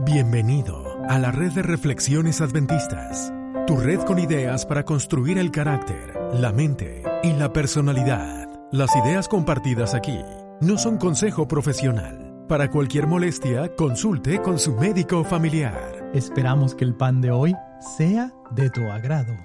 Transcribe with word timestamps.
Bienvenido 0.00 0.96
a 1.08 1.18
la 1.18 1.30
red 1.30 1.52
de 1.52 1.62
reflexiones 1.62 2.40
adventistas, 2.40 3.32
tu 3.66 3.76
red 3.76 4.00
con 4.00 4.18
ideas 4.18 4.64
para 4.64 4.84
construir 4.84 5.38
el 5.38 5.50
carácter, 5.50 6.18
la 6.32 6.50
mente 6.50 7.02
y 7.22 7.32
la 7.34 7.52
personalidad. 7.52 8.48
Las 8.72 8.90
ideas 8.96 9.28
compartidas 9.28 9.94
aquí 9.94 10.18
no 10.62 10.78
son 10.78 10.96
consejo 10.96 11.46
profesional. 11.46 12.46
Para 12.48 12.70
cualquier 12.70 13.06
molestia, 13.06 13.76
consulte 13.76 14.40
con 14.40 14.58
su 14.58 14.74
médico 14.74 15.24
familiar. 15.24 16.10
Esperamos 16.14 16.74
que 16.74 16.84
el 16.84 16.96
pan 16.96 17.20
de 17.20 17.30
hoy 17.30 17.54
sea 17.96 18.32
de 18.50 18.70
tu 18.70 18.80
agrado. 18.90 19.36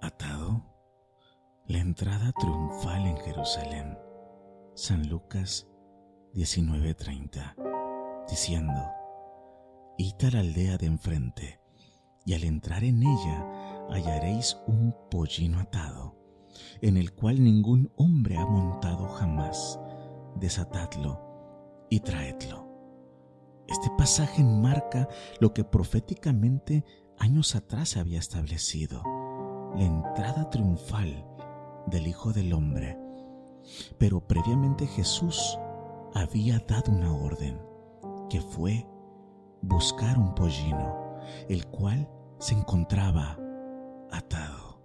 Atado, 0.00 0.64
la 1.66 1.78
entrada 1.78 2.32
triunfal 2.32 3.06
en 3.06 3.16
Jerusalén. 3.18 3.98
San 4.74 5.08
Lucas 5.08 5.66
19:30, 6.36 7.54
diciendo, 8.28 8.92
Id 9.96 10.22
a 10.26 10.30
la 10.32 10.40
aldea 10.40 10.76
de 10.76 10.84
enfrente, 10.84 11.60
y 12.26 12.34
al 12.34 12.44
entrar 12.44 12.84
en 12.84 13.02
ella 13.02 13.86
hallaréis 13.88 14.58
un 14.66 14.94
pollino 15.10 15.60
atado, 15.60 16.14
en 16.82 16.98
el 16.98 17.14
cual 17.14 17.42
ningún 17.42 17.90
hombre 17.96 18.36
ha 18.36 18.44
montado 18.44 19.08
jamás. 19.08 19.80
Desatadlo 20.34 21.86
y 21.88 22.00
traedlo. 22.00 22.68
Este 23.66 23.88
pasaje 23.96 24.42
enmarca 24.42 25.08
lo 25.40 25.54
que 25.54 25.64
proféticamente 25.64 26.84
años 27.18 27.54
atrás 27.56 27.88
se 27.88 28.00
había 28.00 28.18
establecido, 28.18 29.02
la 29.74 29.84
entrada 29.84 30.50
triunfal 30.50 31.24
del 31.86 32.06
Hijo 32.06 32.34
del 32.34 32.52
Hombre. 32.52 32.98
Pero 33.96 34.26
previamente 34.26 34.86
Jesús 34.86 35.58
había 36.16 36.58
dado 36.60 36.92
una 36.92 37.12
orden, 37.12 37.60
que 38.30 38.40
fue 38.40 38.86
buscar 39.60 40.18
un 40.18 40.34
pollino, 40.34 41.18
el 41.48 41.66
cual 41.66 42.08
se 42.38 42.54
encontraba 42.54 43.38
atado. 44.10 44.80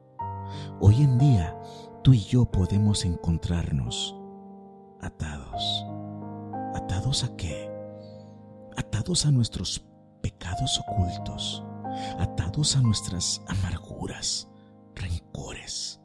Hoy 0.81 1.01
en 1.01 1.17
día, 1.17 1.57
tú 2.03 2.13
y 2.13 2.19
yo 2.19 2.45
podemos 2.45 3.05
encontrarnos 3.05 4.15
atados. 4.99 5.85
¿Atados 6.75 7.23
a 7.23 7.35
qué? 7.37 7.71
Atados 8.75 9.25
a 9.25 9.31
nuestros 9.31 9.85
pecados 10.21 10.79
ocultos, 10.79 11.63
atados 12.19 12.75
a 12.75 12.81
nuestras 12.81 13.41
amarguras, 13.47 14.49
rencores, 14.95 16.01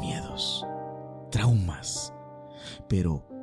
miedos, 0.00 0.66
traumas. 1.30 2.12
Pero 2.88 3.33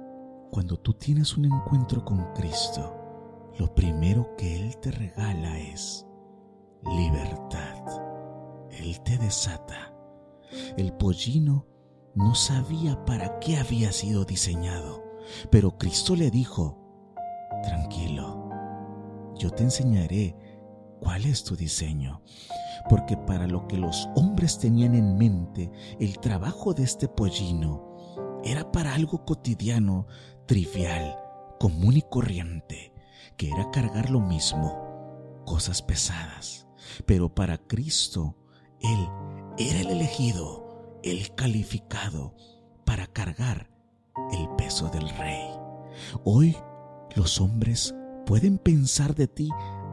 cuando 0.52 0.78
tú 0.78 0.94
tienes 0.94 1.38
un 1.38 1.46
encuentro 1.46 2.04
con 2.04 2.34
Cristo, 2.34 3.52
lo 3.58 3.74
primero 3.74 4.36
que 4.38 4.58
Él 4.58 4.78
te 4.78 4.92
regala 4.92 5.58
es 5.58 6.06
libertad. 6.84 7.78
Él 8.70 9.02
te 9.02 9.18
desata. 9.18 9.96
El 10.76 10.92
pollino 10.94 11.68
no 12.16 12.36
sabía 12.36 13.04
para 13.06 13.40
qué 13.40 13.58
había 13.58 13.94
sido 13.94 14.26
diseñado, 14.26 15.02
pero 15.50 15.78
Cristo 15.78 16.18
le 16.18 16.30
dijo, 16.30 16.78
tranquilo, 17.64 18.50
yo 19.38 19.52
te 19.52 19.64
enseñaré 19.64 20.36
cuál 21.00 21.24
es 21.26 21.46
tu 21.46 21.56
diseño, 21.56 22.22
porque 22.90 23.16
para 23.16 23.48
lo 23.48 23.68
que 23.68 23.78
los 23.78 24.10
hombres 24.16 24.60
tenían 24.60 24.96
en 24.96 25.18
mente, 25.18 25.72
el 26.02 26.20
trabajo 26.20 26.74
de 26.74 26.84
este 26.84 27.08
pollino 27.08 27.90
era 28.44 28.70
para 28.72 28.96
algo 28.96 29.24
cotidiano 29.24 30.08
trivial, 30.52 31.18
común 31.62 31.96
y 31.96 32.02
corriente, 32.02 32.92
que 33.38 33.50
era 33.50 33.72
cargar 33.72 34.10
lo 34.10 34.20
mismo, 34.20 35.42
cosas 35.46 35.82
pesadas. 35.82 36.68
Pero 37.06 37.34
para 37.34 37.58
Cristo, 37.58 38.36
Él 38.82 39.08
era 39.58 39.80
el 39.80 39.92
elegido, 39.92 41.00
el 41.04 41.34
calificado 41.36 42.36
para 42.84 43.08
cargar 43.08 43.72
el 44.34 44.50
peso 44.58 44.90
del 44.90 45.08
Rey. 45.12 45.48
Hoy 46.26 46.58
los 47.16 47.40
hombres 47.40 47.96
pueden 48.26 48.58
pensar 48.58 49.16
de 49.16 49.28
ti 49.30 49.48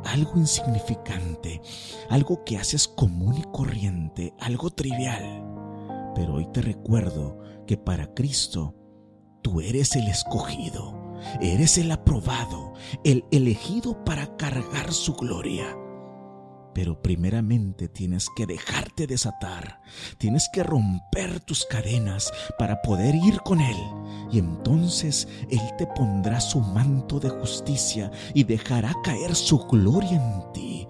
algo 0.06 0.38
insignificante, 0.38 1.62
algo 2.10 2.42
que 2.42 2.56
haces 2.56 2.88
común 2.88 3.36
y 3.36 3.44
corriente, 3.52 4.34
algo 4.40 4.70
trivial. 4.70 5.44
Pero 6.16 6.34
hoy 6.34 6.48
te 6.52 6.62
recuerdo 6.62 7.38
que 7.64 7.76
para 7.76 8.12
Cristo 8.12 8.74
Tú 9.50 9.62
eres 9.62 9.96
el 9.96 10.08
escogido, 10.08 10.94
eres 11.40 11.78
el 11.78 11.90
aprobado, 11.90 12.74
el 13.02 13.24
elegido 13.30 14.04
para 14.04 14.36
cargar 14.36 14.92
su 14.92 15.14
gloria. 15.14 15.74
Pero 16.74 17.00
primeramente 17.00 17.88
tienes 17.88 18.26
que 18.36 18.44
dejarte 18.44 19.06
desatar, 19.06 19.80
tienes 20.18 20.50
que 20.52 20.62
romper 20.62 21.40
tus 21.40 21.64
cadenas 21.64 22.30
para 22.58 22.82
poder 22.82 23.14
ir 23.14 23.40
con 23.40 23.62
Él. 23.62 23.78
Y 24.30 24.38
entonces 24.38 25.26
Él 25.48 25.62
te 25.78 25.86
pondrá 25.86 26.42
su 26.42 26.60
manto 26.60 27.18
de 27.18 27.30
justicia 27.30 28.10
y 28.34 28.44
dejará 28.44 28.94
caer 29.02 29.34
su 29.34 29.60
gloria 29.60 30.22
en 30.22 30.52
ti 30.52 30.88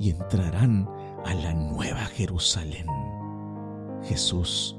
y 0.00 0.10
entrarán 0.10 0.88
a 1.24 1.32
la 1.32 1.54
nueva 1.54 2.06
Jerusalén. 2.06 2.86
Jesús 4.02 4.76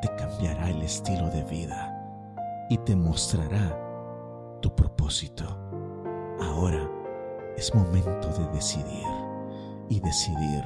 te 0.00 0.08
cambiará 0.14 0.70
el 0.70 0.82
estilo 0.82 1.28
de 1.30 1.42
vida 1.42 1.91
y 2.72 2.78
te 2.78 2.96
mostrará 2.96 3.78
tu 4.62 4.74
propósito. 4.74 5.44
Ahora 6.40 6.90
es 7.54 7.74
momento 7.74 8.28
de 8.28 8.48
decidir 8.54 9.06
y 9.90 10.00
decidir 10.00 10.64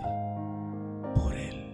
por 1.17 1.35
Él. 1.35 1.73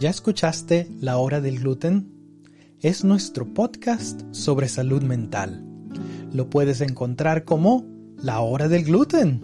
¿Ya 0.00 0.08
escuchaste 0.08 0.88
La 0.98 1.18
Hora 1.18 1.42
del 1.42 1.58
Gluten? 1.58 2.40
Es 2.80 3.04
nuestro 3.04 3.52
podcast 3.52 4.22
sobre 4.30 4.66
salud 4.66 5.02
mental. 5.02 5.66
Lo 6.32 6.48
puedes 6.48 6.80
encontrar 6.80 7.44
como 7.44 7.84
La 8.16 8.40
Hora 8.40 8.68
del 8.68 8.84
Gluten. 8.84 9.42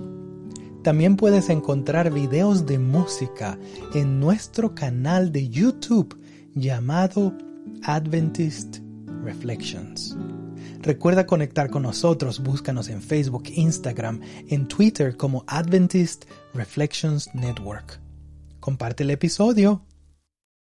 También 0.82 1.16
puedes 1.16 1.50
encontrar 1.50 2.14
videos 2.14 2.64
de 2.64 2.78
música 2.78 3.58
en 3.92 4.20
nuestro 4.20 4.74
canal 4.74 5.32
de 5.32 5.50
YouTube 5.50 6.18
llamado 6.54 7.36
Adventist 7.84 8.78
Reflections. 9.24 10.16
Recuerda 10.80 11.26
conectar 11.26 11.70
con 11.70 11.82
nosotros, 11.82 12.42
búscanos 12.42 12.88
en 12.88 13.02
Facebook, 13.02 13.44
Instagram, 13.54 14.20
en 14.48 14.66
Twitter 14.66 15.16
como 15.16 15.44
Adventist 15.46 16.24
Reflections 16.54 17.32
Network. 17.34 18.00
Comparte 18.60 19.04
el 19.04 19.10
episodio 19.10 19.84